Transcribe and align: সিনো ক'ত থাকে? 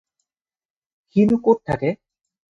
সিনো 1.11 1.35
ক'ত 1.43 1.57
থাকে? 1.67 1.89